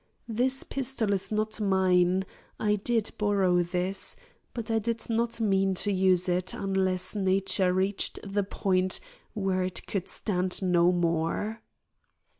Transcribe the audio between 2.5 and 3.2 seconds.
I did